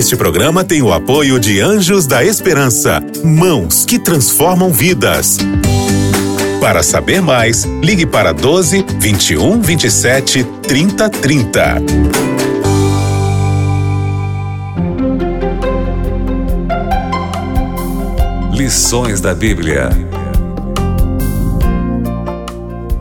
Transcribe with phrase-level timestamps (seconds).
[0.00, 5.36] Este programa tem o apoio de Anjos da Esperança, mãos que transformam vidas.
[6.58, 11.82] Para saber mais, ligue para 12 21 27 30 30.
[18.54, 19.90] Lições da Bíblia.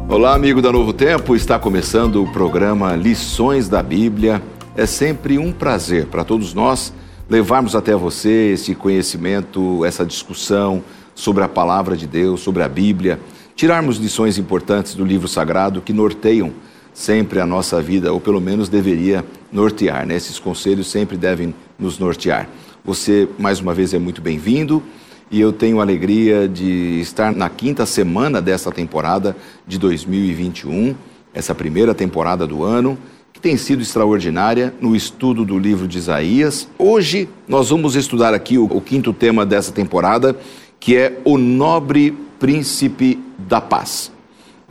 [0.09, 4.41] Olá, amigo da Novo Tempo, está começando o programa Lições da Bíblia
[4.76, 6.94] é sempre um prazer para todos nós
[7.30, 10.84] levarmos até você esse conhecimento, essa discussão
[11.14, 13.20] sobre a palavra de Deus, sobre a Bíblia,
[13.55, 16.52] tirarmos lições importantes do livro sagrado que norteiam
[16.94, 20.16] sempre a nossa vida, ou pelo menos deveria nortear, né?
[20.16, 22.49] Esses conselhos sempre devem nos nortear.
[22.84, 24.82] Você, mais uma vez, é muito bem-vindo
[25.30, 29.36] e eu tenho a alegria de estar na quinta semana dessa temporada
[29.68, 30.96] de 2021,
[31.34, 32.98] essa primeira temporada do ano
[33.39, 36.67] que tem sido extraordinária no estudo do livro de Isaías.
[36.77, 40.37] Hoje nós vamos estudar aqui o, o quinto tema dessa temporada,
[40.77, 44.12] que é o nobre príncipe da paz.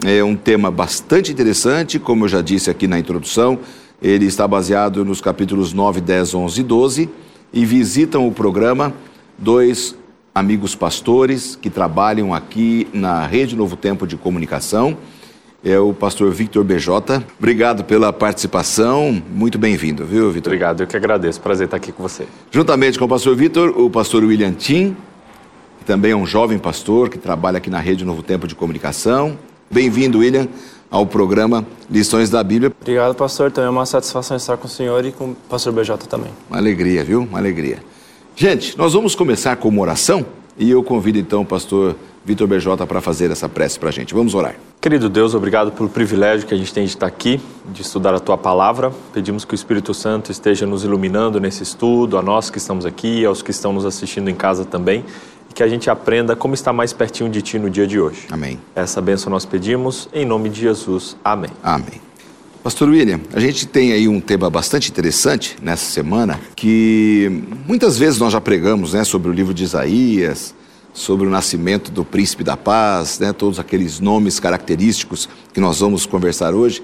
[0.05, 3.59] É um tema bastante interessante, como eu já disse aqui na introdução.
[4.03, 7.11] Ele está baseado nos capítulos 9, 10, 11 e 12
[7.55, 8.93] e visitam o programa
[9.39, 9.97] dois
[10.35, 14.95] amigos pastores que trabalham aqui na Rede Novo Tempo de Comunicação
[15.65, 17.23] é o pastor Victor BJ.
[17.39, 20.53] Obrigado pela participação, muito bem-vindo, viu, Victor?
[20.53, 22.27] Obrigado, eu que agradeço, prazer estar aqui com você.
[22.51, 24.97] Juntamente com o pastor Victor, o pastor William Tim,
[25.81, 29.37] que também é um jovem pastor que trabalha aqui na Rede Novo Tempo de Comunicação.
[29.71, 30.49] Bem-vindo, William,
[30.91, 32.73] ao programa Lições da Bíblia.
[32.81, 36.07] Obrigado, pastor, também é uma satisfação estar com o senhor e com o pastor BJ
[36.09, 36.31] também.
[36.49, 37.23] Uma alegria, viu?
[37.23, 37.79] Uma alegria.
[38.37, 40.25] Gente, nós vamos começar com uma oração
[40.57, 41.97] e eu convido então o pastor
[42.29, 44.13] Vitor BJ para fazer essa prece para a gente.
[44.13, 44.55] Vamos orar.
[44.83, 47.41] Querido Deus, obrigado pelo privilégio que a gente tem de estar aqui,
[47.73, 48.93] de estudar a Tua palavra.
[49.15, 53.25] Pedimos que o Espírito Santo esteja nos iluminando nesse estudo, a nós que estamos aqui,
[53.25, 55.07] aos que estão nos assistindo em casa também,
[55.51, 58.27] e que a gente aprenda como estar mais pertinho de Ti no dia de hoje.
[58.31, 58.61] Amém.
[58.77, 61.17] Essa bênção nós pedimos, em nome de Jesus.
[61.25, 61.51] Amém.
[61.63, 61.99] Amém.
[62.63, 68.21] Pastor William, a gente tem aí um tema bastante interessante nessa semana, que muitas vezes
[68.21, 70.55] nós já pregamos né, sobre o livro de Isaías,
[70.99, 76.05] sobre o nascimento do príncipe da paz, né, todos aqueles nomes característicos que nós vamos
[76.05, 76.83] conversar hoje.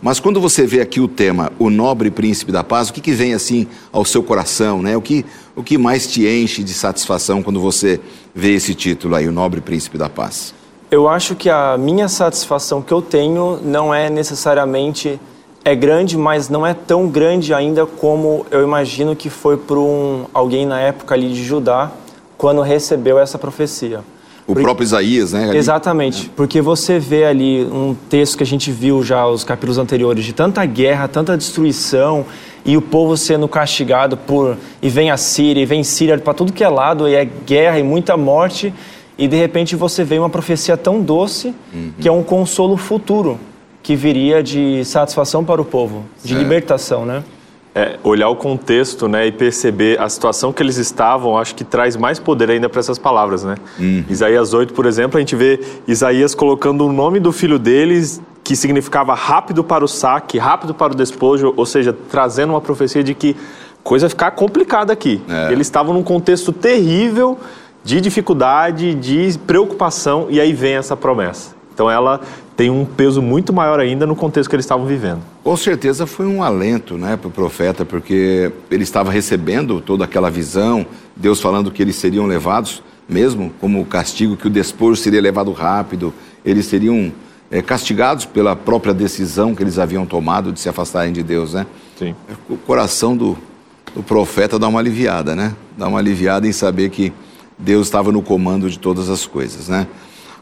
[0.00, 3.12] Mas quando você vê aqui o tema, o nobre príncipe da paz, o que, que
[3.12, 4.96] vem assim ao seu coração, né?
[4.96, 8.00] O que, o que mais te enche de satisfação quando você
[8.34, 10.54] vê esse título aí, o nobre príncipe da paz?
[10.90, 15.20] Eu acho que a minha satisfação que eu tenho não é necessariamente
[15.62, 20.24] é grande, mas não é tão grande ainda como eu imagino que foi para um
[20.32, 21.92] alguém na época ali de Judá
[22.40, 23.98] quando recebeu essa profecia.
[24.46, 25.50] O porque, próprio Isaías, né?
[25.50, 25.58] Ali.
[25.58, 26.30] Exatamente, é.
[26.34, 30.32] porque você vê ali um texto que a gente viu já os capítulos anteriores de
[30.32, 32.24] tanta guerra, tanta destruição
[32.64, 36.50] e o povo sendo castigado por e vem a Síria, e vem Síria para tudo
[36.50, 38.72] que é lado e é guerra e muita morte
[39.18, 41.92] e de repente você vê uma profecia tão doce uhum.
[42.00, 43.38] que é um consolo futuro
[43.82, 47.22] que viria de satisfação para o povo, de libertação, né?
[47.74, 51.96] É, olhar o contexto né, e perceber a situação que eles estavam, acho que traz
[51.96, 53.44] mais poder ainda para essas palavras.
[53.44, 53.54] Né?
[53.78, 54.04] Uhum.
[54.08, 58.56] Isaías 8, por exemplo, a gente vê Isaías colocando o nome do filho deles, que
[58.56, 63.14] significava rápido para o saque, rápido para o despojo, ou seja, trazendo uma profecia de
[63.14, 63.36] que
[63.84, 65.22] coisa ia ficar complicada aqui.
[65.28, 65.52] É.
[65.52, 67.38] Eles estavam num contexto terrível
[67.84, 71.59] de dificuldade, de preocupação, e aí vem essa promessa.
[71.80, 72.20] Então ela
[72.58, 75.20] tem um peso muito maior ainda no contexto que eles estavam vivendo.
[75.42, 80.30] Com certeza foi um alento né, para o profeta, porque ele estava recebendo toda aquela
[80.30, 80.84] visão,
[81.16, 86.12] Deus falando que eles seriam levados, mesmo como castigo, que o despojo seria levado rápido,
[86.44, 87.10] eles seriam
[87.50, 91.66] é, castigados pela própria decisão que eles haviam tomado de se afastarem de Deus, né?
[91.98, 92.14] Sim.
[92.46, 93.38] O coração do,
[93.94, 95.54] do profeta dá uma aliviada, né?
[95.78, 97.10] Dá uma aliviada em saber que
[97.58, 99.86] Deus estava no comando de todas as coisas, né?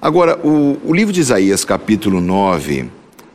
[0.01, 2.89] Agora, o, o livro de Isaías, capítulo 9,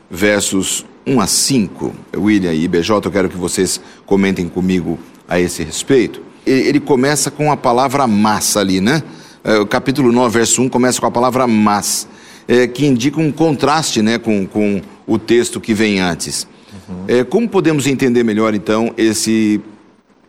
[0.09, 5.62] versos 1 a 5, William e BJ, eu quero que vocês comentem comigo a esse
[5.62, 6.21] respeito.
[6.45, 9.04] Ele, ele começa com a palavra massa ali, né?
[9.44, 12.07] É, o capítulo 9, verso 1 começa com a palavra mas,
[12.48, 16.48] é, que indica um contraste né, com, com o texto que vem antes.
[16.88, 17.04] Uhum.
[17.10, 19.60] É, como podemos entender melhor, então, esse,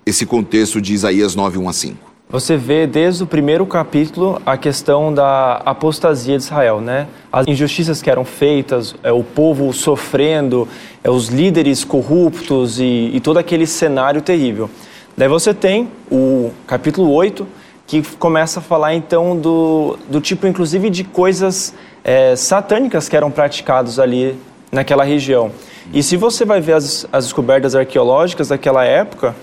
[0.04, 2.13] esse contexto de Isaías 9, 1 a 5?
[2.34, 7.06] Você vê desde o primeiro capítulo a questão da apostasia de Israel, né?
[7.32, 10.66] As injustiças que eram feitas, é, o povo sofrendo,
[11.04, 14.68] é, os líderes corruptos e, e todo aquele cenário terrível.
[15.16, 17.46] Daí você tem o capítulo 8,
[17.86, 21.72] que começa a falar então do, do tipo, inclusive, de coisas
[22.02, 24.36] é, satânicas que eram praticadas ali
[24.72, 25.52] naquela região.
[25.92, 29.36] E se você vai ver as, as descobertas arqueológicas daquela época,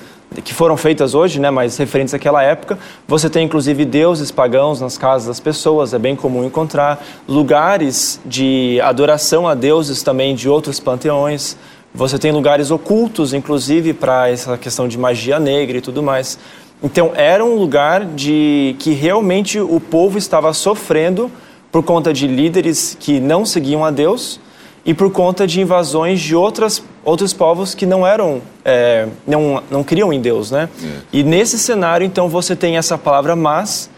[0.43, 2.79] que foram feitas hoje, né, mas referentes àquela época.
[3.05, 8.79] Você tem inclusive deuses pagãos nas casas das pessoas, é bem comum encontrar lugares de
[8.81, 11.57] adoração a deuses também de outros panteões.
[11.93, 16.39] Você tem lugares ocultos, inclusive, para essa questão de magia negra e tudo mais.
[16.81, 21.29] Então, era um lugar de que realmente o povo estava sofrendo
[21.69, 24.39] por conta de líderes que não seguiam a Deus
[24.85, 29.83] e por conta de invasões de outras, outros povos que não eram, é, não, não
[29.83, 30.69] criam em Deus, né?
[30.83, 30.87] É.
[31.13, 33.89] E nesse cenário, então, você tem essa palavra mas,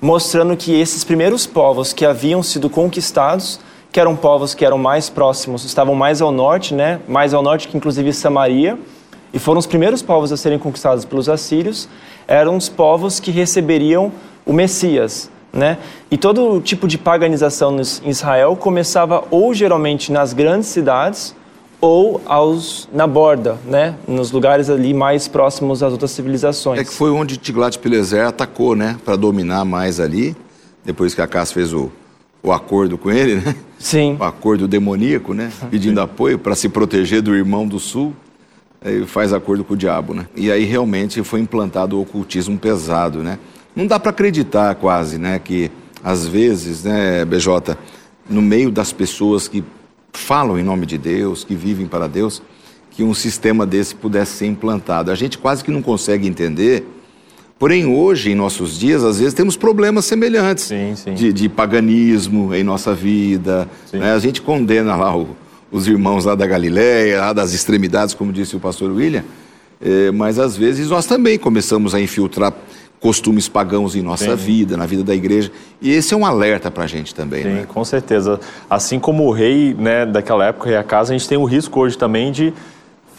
[0.00, 3.60] mostrando que esses primeiros povos que haviam sido conquistados,
[3.92, 7.00] que eram povos que eram mais próximos, estavam mais ao norte, né?
[7.08, 8.78] Mais ao norte que inclusive Samaria,
[9.32, 11.88] e foram os primeiros povos a serem conquistados pelos assírios,
[12.26, 14.12] eram os povos que receberiam
[14.44, 15.78] o Messias, né?
[16.10, 21.34] E todo tipo de paganização em Israel começava ou geralmente nas grandes cidades
[21.80, 23.96] ou aos na borda, né?
[24.06, 26.80] Nos lugares ali mais próximos às outras civilizações.
[26.80, 28.98] É que foi onde Tiglat-Pileser atacou, né?
[29.04, 30.36] Para dominar mais ali,
[30.84, 31.90] depois que Acas fez o,
[32.42, 33.54] o acordo com ele, né?
[33.78, 34.16] Sim.
[34.20, 35.50] O acordo demoníaco, né?
[35.70, 38.14] Pedindo apoio para se proteger do irmão do sul.
[39.06, 40.26] Faz acordo com o diabo, né?
[40.34, 43.38] E aí realmente foi implantado o ocultismo pesado, né?
[43.74, 45.70] Não dá para acreditar quase, né, que
[46.02, 47.76] às vezes, né, BJ,
[48.28, 49.62] no meio das pessoas que
[50.12, 52.42] falam em nome de Deus, que vivem para Deus,
[52.90, 55.10] que um sistema desse pudesse ser implantado.
[55.10, 56.84] A gente quase que não consegue entender.
[57.58, 61.14] Porém, hoje, em nossos dias, às vezes temos problemas semelhantes sim, sim.
[61.14, 63.68] De, de, paganismo em nossa vida.
[63.92, 64.12] Né?
[64.12, 65.36] A gente condena lá o,
[65.70, 69.24] os irmãos lá da Galileia, lá das extremidades, como disse o pastor William,
[69.80, 72.52] é, mas às vezes nós também começamos a infiltrar
[73.00, 74.44] costumes pagãos em nossa Sim.
[74.44, 75.50] vida, na vida da igreja.
[75.80, 77.42] E esse é um alerta para a gente também.
[77.42, 77.66] Sim, né?
[77.66, 78.38] com certeza.
[78.68, 81.80] Assim como o rei né, daquela época, o rei Acasa, a gente tem o risco
[81.80, 82.52] hoje também de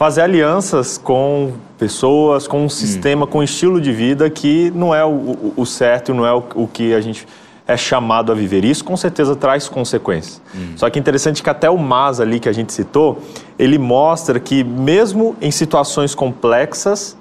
[0.01, 2.69] fazer alianças com pessoas, com um hum.
[2.69, 3.28] sistema, hum.
[3.28, 6.68] com um estilo de vida que não é o, o certo, não é o, o,
[6.68, 7.28] que a gente
[7.68, 8.63] é chamado a viver.
[8.63, 10.42] Isso com certeza traz consequências.
[10.56, 10.74] Hum.
[10.75, 13.19] Só que é interessante que até o Mas ali que a gente citou,
[13.57, 17.18] ele mostra que mesmo em situações complexas,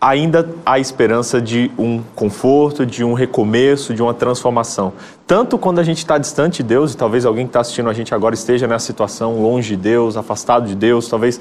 [0.00, 4.94] ainda há esperança de um conforto, de um recomeço, de uma transformação.
[5.26, 7.92] Tanto quando a gente está distante de Deus, e talvez alguém que está assistindo a
[7.92, 11.38] gente agora esteja nessa situação, longe de Deus, afastado de Deus, talvez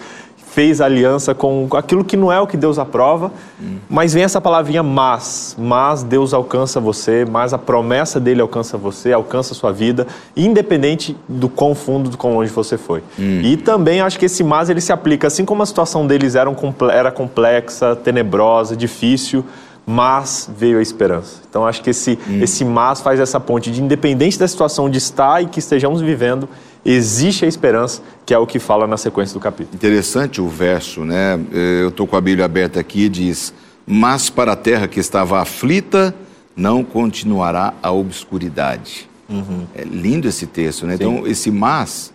[0.60, 3.78] fez aliança com aquilo que não é o que Deus aprova, hum.
[3.90, 9.14] mas vem essa palavrinha mas, mas Deus alcança você, mas a promessa dele alcança você,
[9.14, 13.02] alcança a sua vida, independente do quão fundo, do quão longe você foi.
[13.18, 13.40] Hum.
[13.42, 16.50] E também acho que esse mas ele se aplica, assim como a situação deles era,
[16.50, 16.58] um,
[16.92, 19.46] era complexa, tenebrosa, difícil,
[19.88, 21.42] mas veio a esperança.
[21.50, 22.44] Então acho que esse, hum.
[22.44, 26.50] esse mas faz essa ponte de independente da situação onde está e que estejamos vivendo,
[26.86, 29.76] existe a esperança, que é o que fala na sequência do capítulo.
[29.76, 31.40] Interessante o verso, né?
[31.52, 33.54] Eu estou com a Bíblia aberta aqui, diz:
[33.86, 36.14] Mas para a terra que estava aflita,
[36.56, 39.10] não continuará a obscuridade.
[39.30, 39.66] Uhum.
[39.76, 40.98] É lindo esse texto, né?
[40.98, 41.04] Sim.
[41.04, 42.12] Então, esse mas,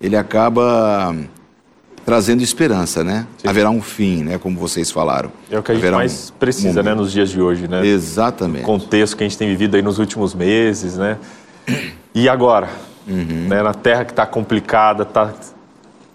[0.00, 1.14] ele acaba
[2.04, 3.26] trazendo esperança, né?
[3.36, 3.48] Sim.
[3.48, 4.38] Haverá um fim, né?
[4.38, 5.30] Como vocês falaram.
[5.50, 6.94] É o que a gente Haverá mais um precisa, né?
[6.94, 7.86] Nos dias de hoje, né?
[7.86, 8.62] Exatamente.
[8.62, 11.18] O contexto que a gente tem vivido aí nos últimos meses, né?
[12.14, 12.70] E agora?
[13.06, 13.48] Uhum.
[13.48, 13.62] Né?
[13.62, 15.32] Na terra que está complicada, tá...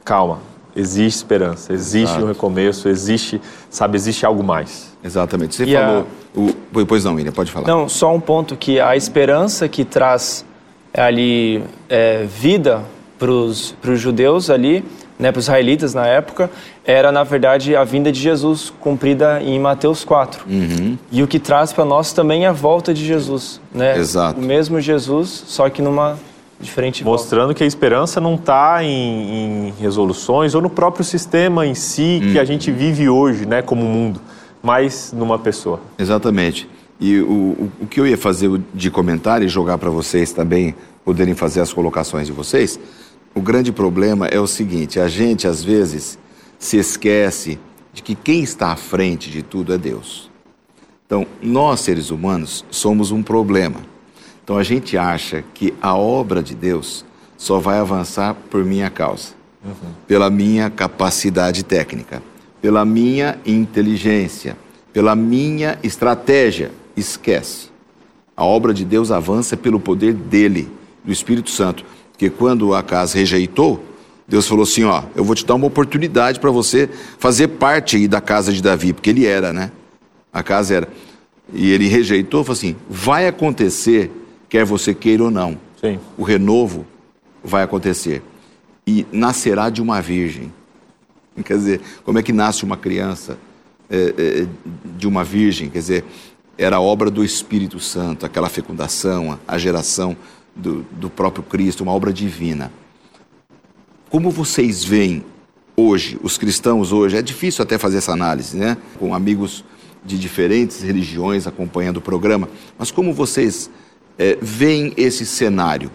[0.04, 0.40] calma.
[0.76, 2.24] Existe esperança, existe Exato.
[2.24, 4.96] um recomeço, existe, sabe, existe algo mais.
[5.04, 5.56] Exatamente.
[5.56, 6.08] Você e falou.
[6.36, 6.40] A...
[6.40, 6.86] O...
[6.86, 7.68] Pois não, William, pode falar.
[7.68, 10.46] Não, só um ponto que a esperança que traz
[10.94, 12.84] ali é, vida
[13.20, 14.84] para os judeus ali,
[15.20, 16.50] né, para os israelitas na época,
[16.84, 20.46] era na verdade a vinda de Jesus cumprida em Mateus 4.
[20.50, 20.98] Uhum.
[21.12, 23.98] E o que traz para nós também é a volta de Jesus, né?
[23.98, 24.40] Exato.
[24.40, 26.18] O mesmo Jesus, só que numa
[26.62, 31.74] diferente mostrando que a esperança não está em, em, resoluções ou no próprio sistema em
[31.74, 32.32] si hum.
[32.32, 34.22] que a gente vive hoje, né, como mundo,
[34.62, 35.80] mas numa pessoa.
[35.98, 36.70] Exatamente.
[37.00, 40.76] E o, o, o que eu ia fazer de comentário e jogar para vocês também
[41.04, 42.80] poderem fazer as colocações de vocês,
[43.34, 46.20] o grande problema é o seguinte: a gente às vezes
[46.60, 47.60] se esquece
[47.94, 50.30] de que quem está à frente de tudo é Deus.
[51.06, 53.91] Então, nós seres humanos somos um problema.
[54.52, 57.06] Então a gente acha que a obra de Deus
[57.38, 59.30] só vai avançar por minha causa,
[59.64, 59.94] uhum.
[60.06, 62.22] pela minha capacidade técnica,
[62.62, 64.58] pela minha inteligência,
[64.92, 66.70] pela minha estratégia.
[66.98, 67.70] Esquece.
[68.36, 70.70] A obra de Deus avança pelo poder dele,
[71.02, 71.86] do Espírito Santo.
[72.12, 73.82] Porque quando Acas rejeitou,
[74.28, 78.20] Deus falou assim: Ó, eu vou te dar uma oportunidade para você fazer parte da
[78.20, 79.72] casa de Davi, porque ele era, né?
[80.34, 80.90] A casa era.
[81.54, 84.12] E ele rejeitou, falou assim: vai acontecer
[84.52, 85.58] quer você queira ou não.
[85.80, 86.00] Sim.
[86.16, 86.86] O renovo
[87.44, 88.22] vai acontecer.
[88.86, 90.54] E nascerá de uma virgem.
[91.44, 93.38] Quer dizer, como é que nasce uma criança?
[93.92, 94.48] é, é,
[94.98, 96.06] de uma virgem, quer dizer,
[96.58, 100.16] era obra do Espírito Santo, aquela fecundação, a geração
[100.56, 102.72] do, do próprio Cristo, uma obra divina.
[104.10, 105.26] Como vocês veem
[105.76, 108.78] hoje, os cristãos hoje, é difícil até fazer essa análise, né?
[108.98, 109.64] Com amigos
[110.06, 113.70] de diferentes religiões acompanhando o programa, mas como vocês
[114.18, 115.92] é, veem esse cenário?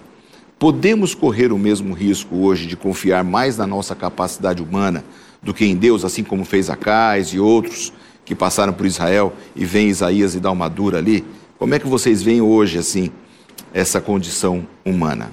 [0.58, 5.04] Podemos correr o mesmo risco hoje de confiar mais na nossa capacidade humana
[5.42, 7.92] do que em Deus, assim como fez Acais e outros
[8.24, 11.24] que passaram por Israel e vem Isaías e dá uma dura ali?
[11.58, 13.10] Como é que vocês veem hoje, assim,
[13.72, 15.30] essa condição humana?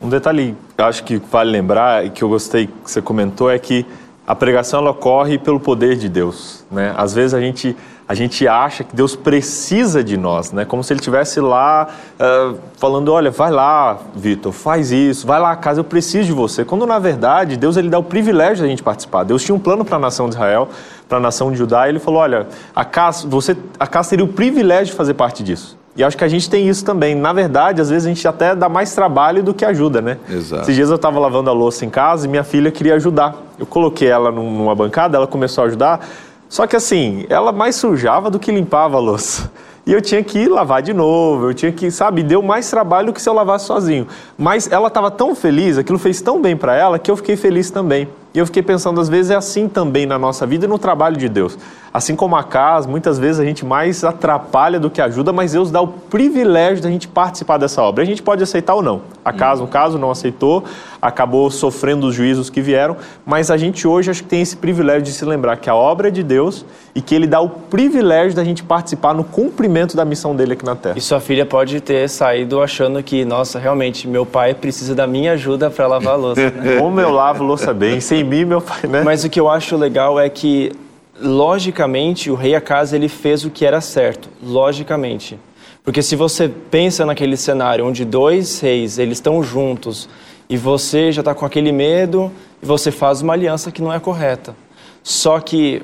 [0.00, 3.58] Um detalhe, eu acho que vale lembrar e que eu gostei que você comentou é
[3.58, 3.86] que
[4.26, 6.92] a pregação ela ocorre pelo poder de Deus, né?
[6.96, 7.76] Às vezes a gente
[8.12, 10.66] a gente acha que Deus precisa de nós, né?
[10.66, 11.88] Como se Ele estivesse lá
[12.20, 16.62] uh, falando, olha, vai lá, Vitor, faz isso, vai lá, casa, eu preciso de você.
[16.62, 19.24] Quando na verdade Deus ele dá o privilégio da gente participar.
[19.24, 20.68] Deus tinha um plano para a nação de Israel,
[21.08, 24.26] para a nação de Judá, e Ele falou, olha, a casa, você, a casa teria
[24.26, 25.78] o privilégio de fazer parte disso.
[25.96, 27.14] E acho que a gente tem isso também.
[27.14, 30.18] Na verdade, às vezes a gente até dá mais trabalho do que ajuda, né?
[30.28, 30.64] Exato.
[30.64, 33.36] Esses dias eu estava lavando a louça em casa e minha filha queria ajudar.
[33.58, 36.06] Eu coloquei ela numa bancada, ela começou a ajudar.
[36.52, 39.50] Só que assim, ela mais sujava do que limpava a louça.
[39.86, 43.14] E eu tinha que lavar de novo, eu tinha que, sabe, deu mais trabalho do
[43.14, 44.06] que se eu lavasse sozinho.
[44.36, 47.70] Mas ela estava tão feliz, aquilo fez tão bem para ela, que eu fiquei feliz
[47.70, 48.06] também.
[48.34, 51.16] E eu fiquei pensando, às vezes é assim também na nossa vida e no trabalho
[51.16, 51.56] de Deus.
[51.92, 55.70] Assim como a casa, muitas vezes a gente mais atrapalha do que ajuda, mas Deus
[55.70, 58.02] dá o privilégio da gente participar dessa obra.
[58.02, 59.02] A gente pode aceitar ou não.
[59.22, 60.64] A casa, no caso, não aceitou,
[61.00, 62.96] acabou sofrendo os juízos que vieram,
[63.26, 66.08] mas a gente hoje acho que tem esse privilégio de se lembrar que a obra
[66.08, 70.04] é de Deus e que Ele dá o privilégio da gente participar no cumprimento da
[70.04, 70.96] missão dele aqui na Terra.
[70.96, 75.32] E sua filha pode ter saído achando que, nossa, realmente, meu pai precisa da minha
[75.32, 76.50] ajuda para lavar a louça.
[76.50, 76.76] Né?
[76.80, 79.02] Como eu lavo louça bem, sem em mim, meu pai, né?
[79.02, 80.72] Mas o que eu acho legal é que,
[81.20, 85.38] logicamente, o rei Acas ele fez o que era certo, logicamente.
[85.84, 90.08] Porque se você pensa naquele cenário onde dois reis eles estão juntos
[90.48, 92.30] e você já está com aquele medo
[92.62, 94.54] e você faz uma aliança que não é correta.
[95.02, 95.82] Só que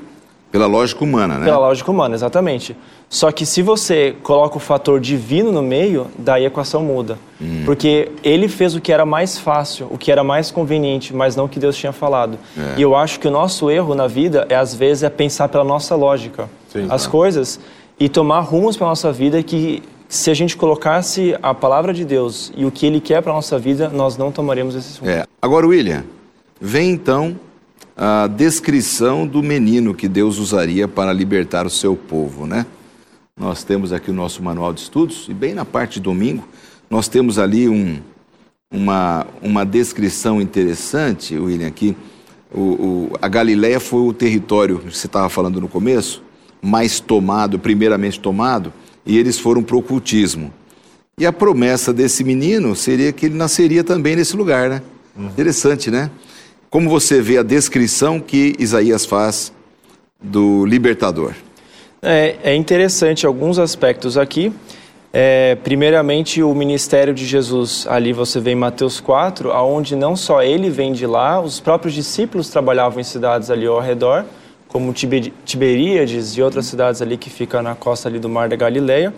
[0.50, 1.44] pela lógica humana, né?
[1.44, 2.74] Pela lógica humana, exatamente.
[3.08, 7.18] Só que se você coloca o fator divino no meio, daí a equação muda.
[7.40, 7.62] Hum.
[7.64, 11.44] Porque ele fez o que era mais fácil, o que era mais conveniente, mas não
[11.44, 12.38] o que Deus tinha falado.
[12.56, 12.78] É.
[12.78, 15.64] E eu acho que o nosso erro na vida é, às vezes, é pensar pela
[15.64, 17.10] nossa lógica Sim, as tá.
[17.10, 17.60] coisas
[18.00, 22.52] e tomar rumos para nossa vida que, se a gente colocasse a palavra de Deus
[22.56, 25.14] e o que Ele quer para nossa vida, nós não tomaremos esses rumos.
[25.14, 25.24] É.
[25.40, 26.04] Agora, William,
[26.60, 27.36] vem então
[27.98, 32.64] a descrição do menino que Deus usaria para libertar o seu povo, né?
[33.36, 36.46] Nós temos aqui o nosso manual de estudos e bem na parte de domingo
[36.90, 37.98] nós temos ali um,
[38.72, 41.96] uma, uma descrição interessante, William, aqui.
[42.50, 46.22] O, o, a Galileia foi o território que você estava falando no começo,
[46.62, 48.72] mais tomado, primeiramente tomado,
[49.04, 50.52] e eles foram para o ocultismo.
[51.18, 54.82] E a promessa desse menino seria que ele nasceria também nesse lugar, né?
[55.14, 55.26] Uhum.
[55.26, 56.10] Interessante, né?
[56.70, 59.52] Como você vê a descrição que Isaías faz
[60.22, 61.32] do libertador?
[62.02, 64.52] É, é interessante alguns aspectos aqui.
[65.10, 70.42] É, primeiramente, o ministério de Jesus, ali você vê em Mateus 4, aonde não só
[70.42, 74.26] ele vem de lá, os próprios discípulos trabalhavam em cidades ali ao redor,
[74.68, 79.14] como Tiberíades e outras cidades ali que ficam na costa ali do Mar da Galileia.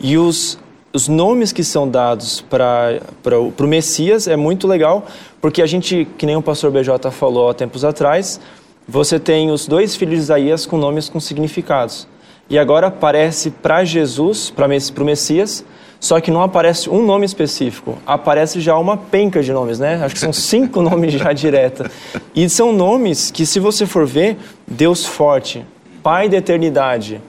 [0.00, 0.58] E os
[0.92, 5.06] os nomes que são dados para o Messias é muito legal,
[5.40, 8.40] porque a gente, que nem o pastor BJ falou há tempos atrás,
[8.86, 12.08] você tem os dois filhos de Isaías com nomes com significados.
[12.48, 15.62] E agora aparece para Jesus, para o Messias,
[16.00, 20.02] só que não aparece um nome específico, aparece já uma penca de nomes, né?
[20.02, 21.90] Acho que são cinco nomes já direta.
[22.34, 25.64] E são nomes que, se você for ver, Deus forte,
[26.02, 27.20] Pai da eternidade,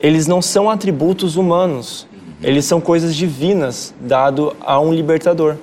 [0.00, 2.06] eles não são atributos humanos.
[2.44, 5.56] Eles são coisas divinas dado a um libertador.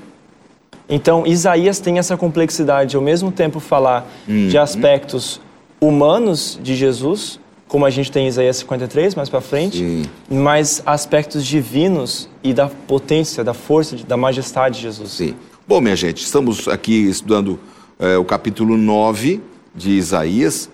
[0.90, 4.48] Então, Isaías tem essa complexidade, ao mesmo tempo falar uhum.
[4.48, 5.40] de aspectos
[5.80, 10.04] humanos de Jesus, como a gente tem em Isaías 53 mais para frente, Sim.
[10.30, 15.12] mas aspectos divinos e da potência, da força, da majestade de Jesus.
[15.12, 15.36] Sim.
[15.66, 17.58] Bom, minha gente, estamos aqui estudando
[17.98, 19.40] é, o capítulo 9
[19.74, 20.70] de Isaías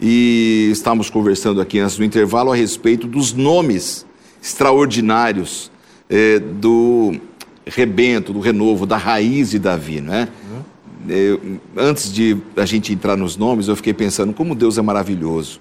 [0.00, 4.04] e estamos conversando aqui antes do intervalo a respeito dos nomes
[4.42, 5.70] extraordinários
[6.08, 7.14] é, do
[7.66, 10.28] rebento, do renovo, da raiz de Davi, não é?
[10.50, 10.60] Uhum.
[11.08, 11.40] Eu,
[11.76, 15.60] antes de a gente entrar nos nomes, eu fiquei pensando como Deus é maravilhoso.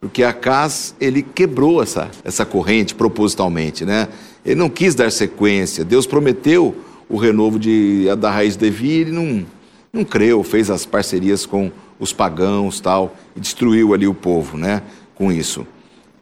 [0.00, 4.08] Porque Acas, ele quebrou essa, essa corrente propositalmente, né?
[4.44, 5.84] Ele não quis dar sequência.
[5.84, 6.74] Deus prometeu
[7.08, 9.46] o renovo de, da raiz de Davi, ele não,
[9.92, 14.82] não creu, fez as parcerias com os pagãos tal, e destruiu ali o povo, né?
[15.14, 15.64] com isso.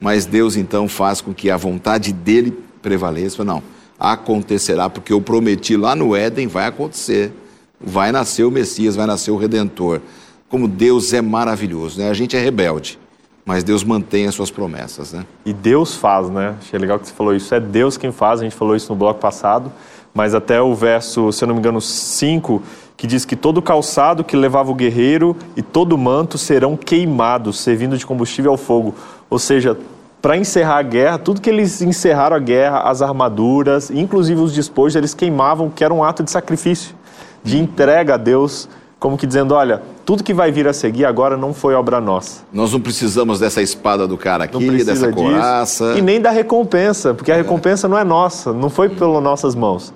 [0.01, 3.45] Mas Deus então faz com que a vontade dele prevaleça.
[3.45, 3.63] Não,
[3.99, 7.33] acontecerá, porque eu prometi lá no Éden, vai acontecer.
[7.79, 10.01] Vai nascer o Messias, vai nascer o Redentor.
[10.49, 12.11] Como Deus é maravilhoso, né?
[12.11, 12.99] A gente é rebelde,
[13.45, 15.25] mas Deus mantém as suas promessas, né?
[15.47, 16.57] E Deus faz, né?
[16.59, 17.55] Achei legal que você falou isso.
[17.55, 19.73] É Deus quem faz, a gente falou isso no bloco passado,
[20.13, 22.63] mas até o verso, se eu não me engano, 5,
[22.97, 27.97] que diz que todo calçado que levava o guerreiro e todo manto serão queimados, servindo
[27.97, 28.95] de combustível ao fogo.
[29.31, 29.79] Ou seja,
[30.21, 34.97] para encerrar a guerra, tudo que eles encerraram a guerra, as armaduras, inclusive os despojos,
[34.97, 36.95] eles queimavam, que era um ato de sacrifício,
[37.43, 38.69] de entrega a Deus,
[38.99, 42.43] como que dizendo, olha, tudo que vai vir a seguir agora não foi obra nossa.
[42.53, 45.15] Nós não precisamos dessa espada do cara aqui, dessa disso.
[45.15, 45.95] coraça.
[45.97, 49.95] E nem da recompensa, porque a recompensa não é nossa, não foi pelas nossas mãos.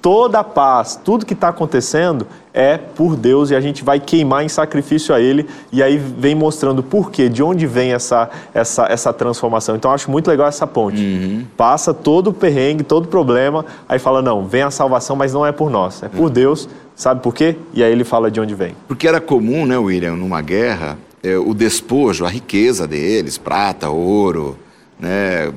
[0.00, 4.44] Toda a paz, tudo que está acontecendo é por Deus e a gente vai queimar
[4.44, 5.46] em sacrifício a Ele.
[5.72, 9.76] E aí vem mostrando por quê, de onde vem essa, essa, essa transformação.
[9.76, 11.46] Então eu acho muito legal essa ponte.
[11.56, 15.44] Passa todo o perrengue, todo o problema, aí fala: não, vem a salvação, mas não
[15.44, 16.68] é por nós, é por Deus.
[16.94, 17.56] Sabe por quê?
[17.74, 18.74] E aí ele fala de onde vem.
[18.88, 24.56] Porque era comum, né, William, numa guerra, é, o despojo, a riqueza deles, prata, ouro,
[24.98, 25.52] né,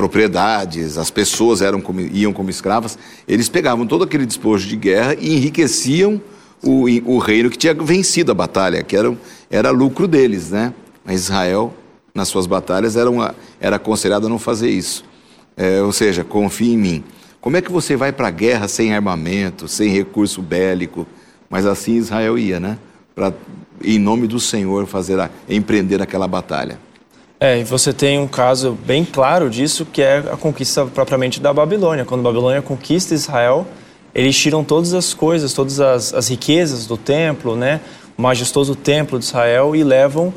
[0.00, 5.14] propriedades, as pessoas eram como- iam como escravas, eles pegavam todo aquele despojo de guerra
[5.20, 6.18] e enriqueciam
[6.62, 9.14] o, o reino que tinha vencido a batalha, que era,
[9.50, 10.72] era lucro deles, né?
[11.04, 11.74] Mas Israel,
[12.14, 15.04] nas suas batalhas, era, uma, era aconselhado a não fazer isso.
[15.54, 17.04] É, ou seja, confie em mim.
[17.42, 21.06] Como é que você vai para a guerra sem armamento, sem recurso bélico?
[21.50, 22.78] Mas assim Israel ia, né?
[23.14, 23.34] Para,
[23.84, 26.78] em nome do Senhor, fazer a, empreender aquela batalha.
[27.42, 31.54] É, e você tem um caso bem claro disso, que é a conquista propriamente da
[31.54, 32.04] Babilônia.
[32.04, 33.66] Quando a Babilônia conquista Israel,
[34.14, 37.80] eles tiram todas as coisas, todas as, as riquezas do templo, né?
[38.18, 40.34] O majestoso templo de Israel e levam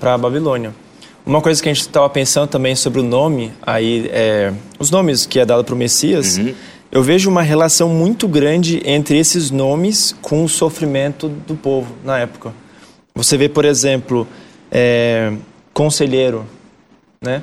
[0.00, 0.74] para a Babilônia.
[1.24, 5.26] Uma coisa que a gente estava pensando também sobre o nome, aí, é, os nomes
[5.26, 6.40] que é dado para o Messias,
[6.90, 12.18] eu vejo uma relação muito grande entre esses nomes com o sofrimento do povo na
[12.18, 12.52] época.
[13.14, 14.26] Você vê, por exemplo,
[14.70, 15.32] é,
[15.72, 16.44] conselheiro,
[17.22, 17.42] né?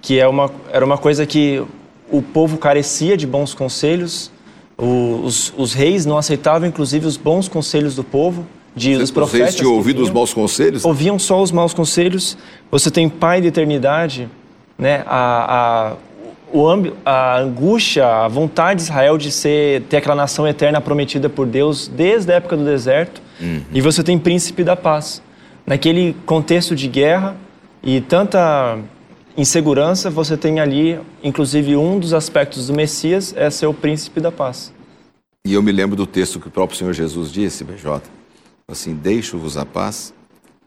[0.00, 1.62] Que é uma, era uma coisa que
[2.10, 4.30] o povo carecia de bons conselhos.
[4.78, 9.48] os, os reis não aceitavam, inclusive, os bons conselhos do povo, de, dos profetas.
[9.48, 10.84] Vocês tinham ouvido os maus conselhos?
[10.84, 12.36] ouviam só os maus conselhos.
[12.70, 14.28] Você tem pai de eternidade,
[14.78, 15.02] né?
[15.06, 15.96] A, a,
[16.52, 16.66] o
[17.04, 21.88] a angústia, a vontade de Israel de ser ter aquela nação eterna prometida por Deus
[21.88, 23.20] desde a época do deserto.
[23.72, 25.22] E você tem príncipe da paz.
[25.66, 27.36] Naquele contexto de guerra
[27.86, 28.80] e tanta
[29.36, 34.32] insegurança, você tem ali, inclusive, um dos aspectos do Messias é ser o príncipe da
[34.32, 34.72] paz.
[35.46, 38.02] E eu me lembro do texto que o próprio Senhor Jesus disse, BJ,
[38.66, 40.12] assim, deixo-vos a paz,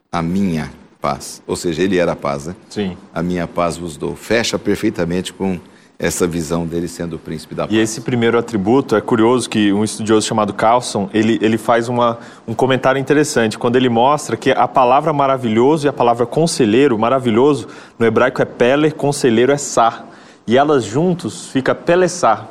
[0.09, 1.43] a minha paz.
[1.45, 2.55] Ou seja, ele era a paz, né?
[2.69, 2.95] Sim.
[3.13, 4.15] A minha paz vos dou.
[4.15, 5.59] Fecha perfeitamente com
[6.01, 7.75] essa visão dele sendo o príncipe da paz.
[7.75, 12.17] E esse primeiro atributo, é curioso que um estudioso chamado Carlson, ele, ele faz uma,
[12.47, 17.67] um comentário interessante, quando ele mostra que a palavra maravilhoso e a palavra conselheiro, maravilhoso,
[17.99, 20.07] no hebraico é peler, conselheiro é sar.
[20.47, 22.47] E elas juntos fica pelessar.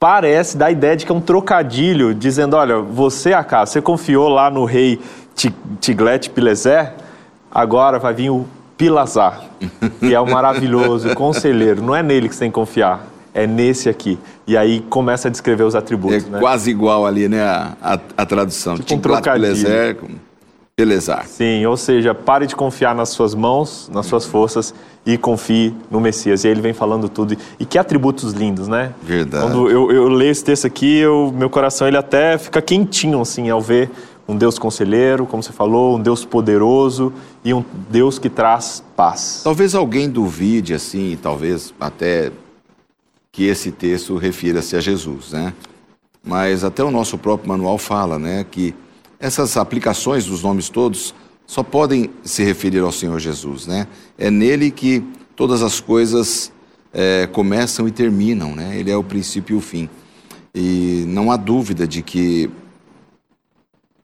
[0.00, 4.28] Parece, dá a ideia de que é um trocadilho, dizendo, olha, você, Acá, você confiou
[4.30, 4.98] lá no rei
[5.34, 6.94] Ti- Tiglet-Pileser,
[7.50, 9.44] agora vai vir o Pilazar,
[10.00, 11.82] que é o maravilhoso, conselheiro.
[11.82, 14.18] Não é nele que você tem que confiar, é nesse aqui.
[14.46, 16.38] E aí começa a descrever os É atributos, né?
[16.40, 18.76] quase igual ali, né, a, a, a tradução.
[18.76, 19.00] Tipo um
[19.94, 20.08] com
[20.76, 21.24] Pelezar.
[21.28, 24.74] Sim, ou seja, pare de confiar nas suas mãos, nas suas forças
[25.06, 26.42] e confie no Messias.
[26.42, 27.36] E aí ele vem falando tudo.
[27.60, 28.92] E que atributos lindos, né?
[29.00, 29.44] Verdade.
[29.44, 33.48] Quando eu, eu leio esse texto aqui, eu, meu coração ele até fica quentinho, assim,
[33.50, 33.88] ao ver
[34.26, 37.12] um Deus conselheiro, como você falou, um Deus poderoso
[37.44, 39.42] e um Deus que traz paz.
[39.44, 42.32] Talvez alguém duvide, assim, talvez até
[43.30, 45.52] que esse texto refira-se a Jesus, né?
[46.22, 48.74] Mas até o nosso próprio manual fala, né, que
[49.20, 51.14] essas aplicações dos nomes todos
[51.46, 53.86] só podem se referir ao Senhor Jesus, né?
[54.16, 55.04] É nele que
[55.36, 56.50] todas as coisas
[56.92, 58.78] eh, começam e terminam, né?
[58.78, 59.90] Ele é o princípio e o fim.
[60.54, 62.50] E não há dúvida de que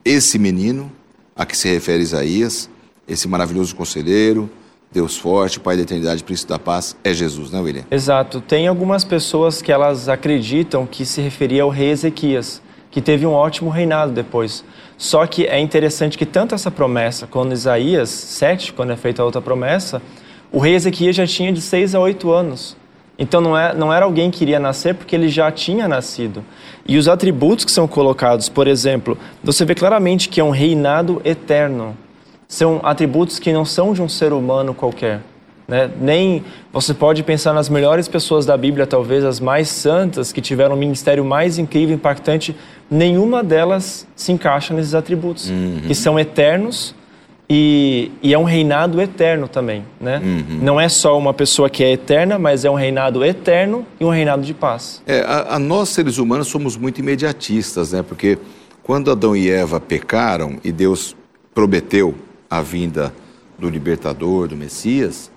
[0.05, 0.91] esse menino
[1.37, 2.69] a que se refere Isaías,
[3.07, 4.49] esse maravilhoso conselheiro,
[4.93, 7.85] Deus forte, Pai da eternidade, Príncipe da paz, é Jesus, né, William?
[7.91, 8.41] Exato.
[8.41, 12.61] Tem algumas pessoas que elas acreditam que se referia ao rei Ezequias,
[12.91, 14.65] que teve um ótimo reinado depois.
[14.99, 19.25] Só que é interessante que tanto essa promessa, quando Isaías 7, quando é feita a
[19.25, 20.03] outra promessa,
[20.51, 22.77] o rei Ezequias já tinha de 6 a 8 anos.
[23.21, 26.43] Então não, é, não era alguém que iria nascer porque ele já tinha nascido.
[26.89, 31.21] E os atributos que são colocados, por exemplo, você vê claramente que é um reinado
[31.23, 31.95] eterno.
[32.49, 35.21] são atributos que não são de um ser humano qualquer.
[35.69, 35.89] Né?
[36.01, 40.75] Nem você pode pensar nas melhores pessoas da Bíblia, talvez as mais santas, que tiveram
[40.75, 42.57] um ministério mais incrível, impactante,
[42.91, 45.83] nenhuma delas se encaixa nesses atributos, uhum.
[45.87, 46.95] que são eternos
[47.53, 49.85] e, e, é um reinado eterno também.
[50.01, 50.23] Né?
[50.23, 50.61] Uhum.
[50.63, 54.09] Não é só uma pessoa que é eterna, mas é um reinado eterno e um
[54.09, 55.03] reinado de paz.
[55.05, 58.05] É, a, a nós, seres humanos, somos muito imediatistas, né?
[58.05, 58.39] porque
[58.85, 61.17] quando Adão e Eva pecaram e Deus
[61.53, 62.15] prometeu
[62.49, 63.13] a vinda
[63.59, 65.29] do libertador, do Messias,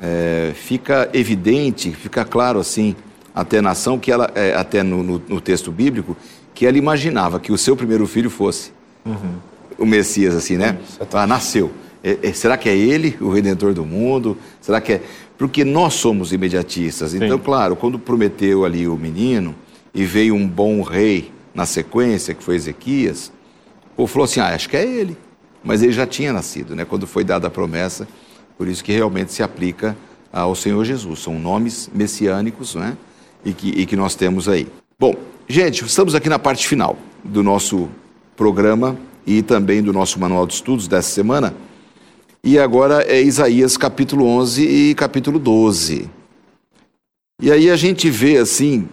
[0.00, 2.96] é, fica evidente, fica claro assim,
[3.34, 6.16] até a nação, que ela, é, até no, no, no, texto bíblico,
[6.54, 8.72] que ela imaginava que o seu primeiro filho fosse
[9.04, 9.34] uhum.
[9.82, 10.78] O Messias, assim, né?
[11.12, 11.72] Ah, nasceu.
[12.04, 14.36] É, é, será que é ele, o Redentor do mundo?
[14.60, 15.02] Será que é.
[15.36, 17.14] Porque nós somos imediatistas.
[17.14, 17.44] Então, Sim.
[17.44, 19.54] claro, quando prometeu ali o menino
[19.92, 23.32] e veio um bom rei na sequência, que foi Ezequias,
[23.92, 25.16] o povo falou assim: ah, acho que é ele.
[25.64, 26.84] Mas ele já tinha nascido, né?
[26.84, 28.06] Quando foi dada a promessa
[28.56, 29.96] por isso que realmente se aplica
[30.32, 31.20] ao Senhor Jesus.
[31.20, 32.96] São nomes messiânicos né?
[33.44, 34.68] e, que, e que nós temos aí.
[34.98, 35.16] Bom,
[35.48, 37.88] gente, estamos aqui na parte final do nosso
[38.36, 41.54] programa e também do nosso manual de estudos dessa semana.
[42.44, 46.10] E agora é Isaías capítulo 11 e capítulo 12.
[47.40, 48.88] E aí a gente vê assim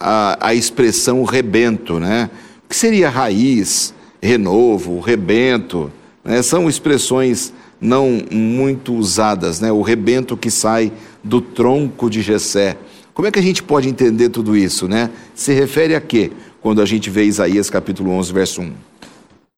[0.00, 2.30] a, a expressão rebento, né?
[2.64, 5.92] O que seria raiz, renovo, rebento?
[6.24, 6.42] Né?
[6.42, 9.70] São expressões não muito usadas, né?
[9.70, 10.92] O rebento que sai
[11.22, 12.76] do tronco de Jessé.
[13.12, 15.10] Como é que a gente pode entender tudo isso, né?
[15.34, 18.72] Se refere a quê quando a gente vê Isaías capítulo 11, verso 1?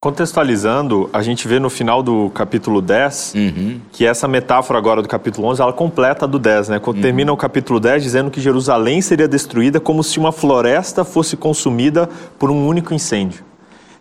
[0.07, 3.81] Contextualizando, a gente vê no final do capítulo 10 uhum.
[3.91, 6.79] que essa metáfora agora do capítulo 11, ela completa do 10, né?
[6.79, 7.03] Quando uhum.
[7.03, 12.09] termina o capítulo 10 dizendo que Jerusalém seria destruída como se uma floresta fosse consumida
[12.39, 13.43] por um único incêndio.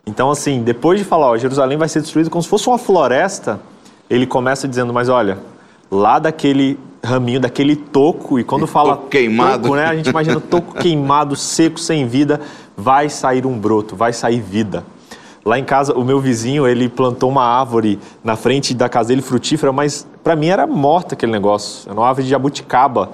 [0.05, 3.59] Então, assim, depois de falar, ó, Jerusalém vai ser destruída como se fosse uma floresta,
[4.07, 5.39] ele começa dizendo, mas olha,
[5.89, 10.39] lá daquele raminho, daquele toco, e quando fala toco queimado, toco, né, a gente imagina
[10.39, 12.39] toco queimado, seco, sem vida,
[12.77, 14.83] vai sair um broto, vai sair vida.
[15.47, 19.21] Lá em casa, o meu vizinho, ele plantou uma árvore na frente da casa dele,
[19.21, 21.87] frutífera, mas para mim era morta aquele negócio.
[21.87, 23.11] Era uma árvore de jabuticaba.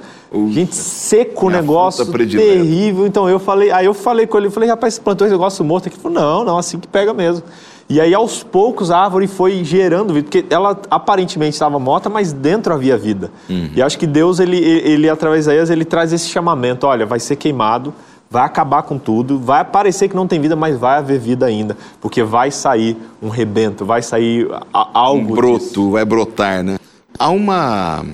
[0.50, 3.06] Gente, seco o negócio, terrível.
[3.06, 5.65] Então eu falei, aí eu falei com ele, eu falei, rapaz, você plantou esse negócio
[5.65, 5.98] morto aqui?
[5.98, 7.44] Ele falou, não, não, assim que pega mesmo.
[7.89, 12.32] E aí, aos poucos, a árvore foi gerando vida, porque ela aparentemente estava morta, mas
[12.32, 13.30] dentro havia vida.
[13.50, 13.72] Uhum.
[13.76, 17.20] E acho que Deus, ele, ele, através de Isaías, ele traz esse chamamento: olha, vai
[17.20, 17.94] ser queimado,
[18.32, 21.78] vai acabar com tudo, vai parecer que não tem vida, mas vai haver vida ainda,
[22.00, 25.34] porque vai sair um rebento, vai sair algo.
[25.34, 25.91] Um broto, disso.
[25.91, 26.78] vai brotar, né?
[27.20, 28.06] Há uma,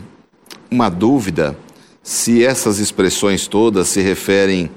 [0.72, 1.56] uma dúvida
[2.02, 4.72] se essas expressões todas se referem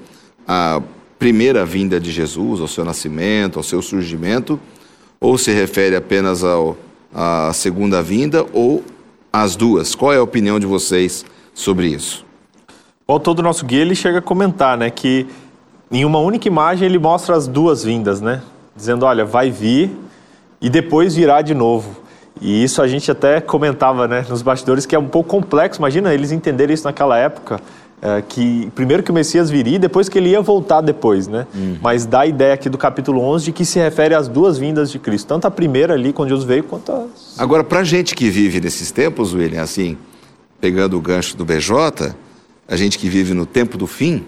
[0.47, 0.79] à
[1.17, 4.59] primeira vinda de Jesus, ao seu nascimento, ao seu surgimento
[5.19, 6.77] ou se refere apenas ao,
[7.11, 8.83] à segunda vinda ou
[9.33, 9.95] às duas?
[9.95, 12.30] Qual é a opinião de vocês sobre isso?
[13.11, 15.27] O autor do nosso guia ele chega a comentar né, que
[15.91, 18.41] em uma única imagem ele mostra as duas vindas, né?
[18.73, 19.91] Dizendo, olha, vai vir
[20.61, 21.89] e depois virá de novo.
[22.39, 25.81] E isso a gente até comentava né, nos bastidores que é um pouco complexo.
[25.81, 27.59] Imagina eles entenderem isso naquela época
[28.01, 31.45] é, que primeiro que o Messias viria e depois que ele ia voltar depois, né?
[31.53, 31.79] Uhum.
[31.81, 34.89] Mas dá a ideia aqui do capítulo 11 de que se refere às duas vindas
[34.89, 37.07] de Cristo, tanto a primeira ali, quando Jesus veio, quanto a...
[37.37, 39.97] Agora, para gente que vive nesses tempos, William, assim,
[40.61, 42.15] pegando o gancho do BJ,
[42.71, 44.23] a gente que vive no tempo do fim,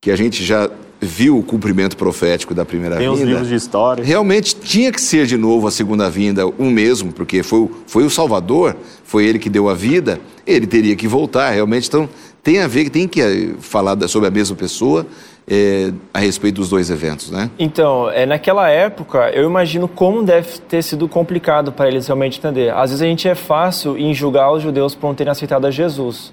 [0.00, 3.16] que a gente já viu o cumprimento profético da primeira Tem vinda.
[3.16, 4.04] Tem os livros de história.
[4.04, 8.10] Realmente tinha que ser de novo a segunda vinda o mesmo, porque foi, foi o
[8.10, 11.88] Salvador, foi ele que deu a vida, ele teria que voltar, realmente.
[11.88, 12.08] Então,
[12.44, 15.04] tem a ver, tem que eh, falar sobre a mesma pessoa
[15.50, 17.50] é, a respeito dos dois eventos, né?
[17.58, 22.72] Então, é, naquela época, eu imagino como deve ter sido complicado para eles realmente entender.
[22.72, 25.72] Às vezes a gente é fácil em julgar os judeus por não terem aceitado a
[25.72, 26.32] Jesus.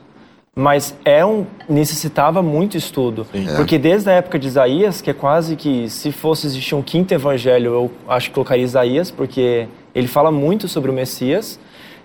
[0.55, 3.25] Mas é um, necessitava muito estudo.
[3.33, 3.55] É.
[3.55, 7.13] Porque desde a época de Isaías, que é quase que, se fosse existir um quinto
[7.13, 11.57] evangelho, eu acho que colocaria Isaías, porque ele fala muito sobre o Messias.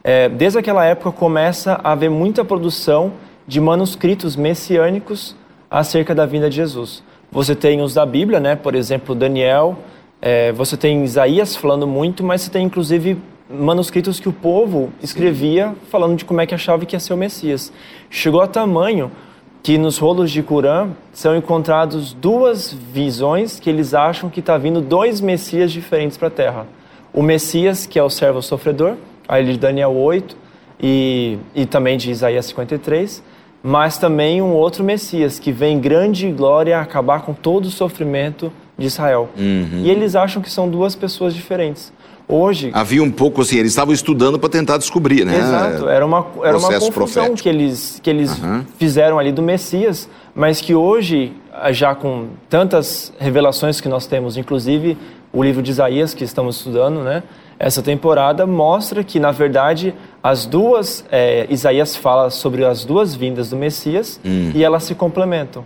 [0.05, 3.15] É, desde aquela época começa a haver muita produção
[3.49, 5.35] de manuscritos messiânicos
[5.69, 7.03] acerca da vinda de Jesus.
[7.33, 8.55] Você tem os da Bíblia, né?
[8.55, 9.77] por exemplo, Daniel,
[10.23, 15.75] é, você tem Isaías falando muito, mas você tem inclusive manuscritos que o povo escrevia
[15.91, 17.73] falando de como é que achava que ia ser o Messias.
[18.11, 19.11] Chegou a tamanho
[19.63, 24.81] que nos rolos de Corã são encontrados duas visões que eles acham que está vindo
[24.81, 26.67] dois Messias diferentes para a Terra.
[27.13, 28.95] O Messias, que é o servo sofredor,
[29.29, 30.37] aí de Daniel 8
[30.81, 33.23] e, e também de Isaías 53,
[33.63, 38.53] mas também um outro Messias que vem em grande glória acabar com todo o sofrimento
[38.79, 39.29] de Israel.
[39.37, 39.83] Uhum.
[39.83, 41.93] E eles acham que são duas pessoas diferentes.
[42.29, 42.71] Hoje.
[42.75, 45.39] Havia um pouco assim, eles estavam estudando para tentar descobrir, né?
[45.39, 47.37] Exato, era uma, era uma confusão profético.
[47.37, 48.65] que eles, que eles uhum.
[48.79, 51.33] fizeram ali do Messias, mas que hoje,
[51.71, 54.99] já com tantas revelações que nós temos, inclusive
[55.33, 57.23] o livro de Isaías que estamos estudando, né?
[57.59, 61.05] Essa temporada mostra que, na verdade, as duas.
[61.11, 64.51] É, Isaías fala sobre as duas vindas do Messias hum.
[64.55, 65.65] e elas se complementam.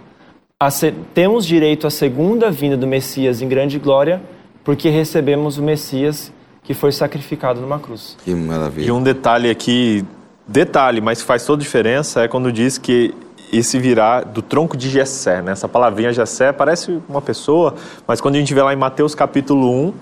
[0.71, 4.21] Se, temos direito à segunda vinda do Messias em grande glória,
[4.63, 6.31] porque recebemos o Messias
[6.71, 8.17] que foi sacrificado numa cruz.
[8.25, 8.87] Que maravilha.
[8.87, 10.05] E um detalhe aqui,
[10.47, 13.13] detalhe, mas que faz toda a diferença, é quando diz que
[13.53, 15.43] esse virá do tronco de Jessé.
[15.43, 15.51] Né?
[15.51, 17.75] Essa palavrinha Jessé parece uma pessoa,
[18.07, 19.93] mas quando a gente vê lá em Mateus capítulo 1,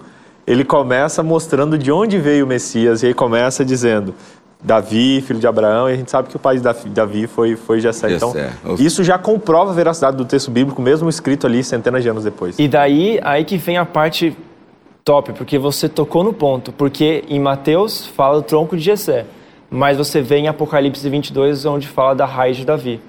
[0.46, 4.14] ele começa mostrando de onde veio o Messias, e aí começa dizendo
[4.62, 7.81] Davi, filho de Abraão, e a gente sabe que o pai de Davi foi, foi
[7.81, 8.12] Jessé.
[8.12, 8.35] Então,
[8.78, 12.59] isso já comprova a veracidade do texto bíblico, mesmo escrito ali centenas de anos depois.
[12.59, 14.37] E daí, aí que vem a parte
[15.09, 19.25] top, porque você tocou no ponto, porque em Mateus fala do tronco de Jessé,
[19.71, 23.01] mas você vê em Apocalipse 22 onde fala da raiz de Davi.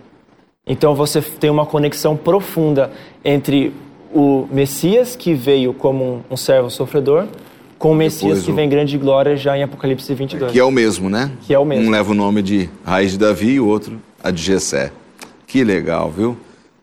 [0.65, 2.89] Então você tem uma conexão profunda
[3.21, 3.73] entre
[4.13, 7.27] o Messias que veio como um, servo sofredor
[7.77, 10.53] com o Messias que vem em grande glória já em Apocalipse 22.
[10.53, 11.29] Que é o mesmo, né?
[11.41, 11.85] Que é o mesmo.
[11.85, 14.93] Um leva o nome de Raiz de Davi e o outro a de Jessé.
[15.45, 16.37] Que legal, viu?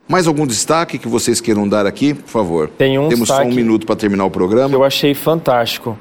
[0.07, 2.69] Mais algum destaque que vocês queiram dar aqui, por favor?
[2.69, 4.69] Tem um Temos só um minuto para terminar o programa.
[4.69, 5.97] Que eu achei fantástico.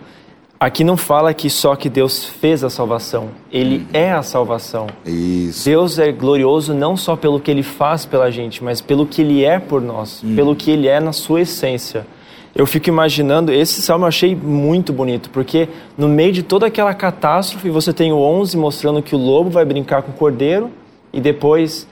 [0.58, 3.86] Aqui não fala que só que Deus fez a salvação, Ele hum.
[3.92, 4.86] é a salvação.
[5.04, 5.66] Isso.
[5.66, 9.44] Deus é glorioso não só pelo que Ele faz pela gente, mas pelo que Ele
[9.44, 10.34] é por nós, hum.
[10.34, 12.06] pelo que Ele é na sua essência.
[12.54, 16.94] Eu fico imaginando, esse salmo eu achei muito bonito, porque no meio de toda aquela
[16.94, 20.70] catástrofe, você tem o 11 mostrando que o lobo vai brincar com o cordeiro,
[21.12, 21.86] e depois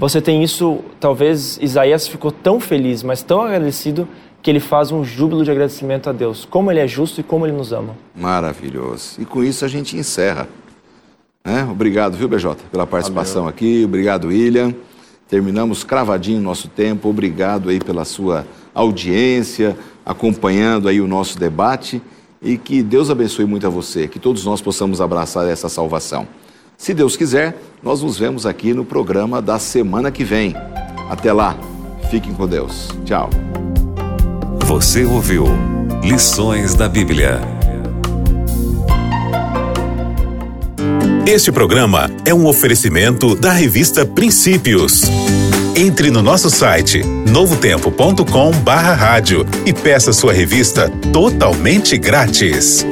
[0.00, 4.08] você tem isso, talvez Isaías ficou tão feliz, mas tão agradecido,
[4.42, 7.44] que ele faz um júbilo de agradecimento a Deus, como ele é justo e como
[7.46, 7.94] ele nos ama.
[8.16, 9.20] Maravilhoso.
[9.20, 10.48] E com isso a gente encerra.
[11.44, 11.68] Né?
[11.70, 13.50] Obrigado, viu, BJ, pela participação Amém.
[13.50, 13.84] aqui.
[13.84, 14.74] Obrigado, William.
[15.28, 17.08] Terminamos cravadinho o nosso tempo.
[17.08, 22.00] Obrigado aí pela sua audiência, acompanhando aí o nosso debate
[22.42, 26.26] e que Deus abençoe muito a você, que todos nós possamos abraçar essa salvação.
[26.80, 30.54] Se Deus quiser, nós nos vemos aqui no programa da semana que vem.
[31.10, 31.54] Até lá,
[32.10, 32.88] fiquem com Deus.
[33.04, 33.28] Tchau.
[34.64, 35.44] Você ouviu
[36.02, 37.38] Lições da Bíblia.
[41.26, 45.02] Este programa é um oferecimento da revista Princípios.
[45.76, 52.86] Entre no nosso site novotempo.com/rádio e peça sua revista totalmente grátis.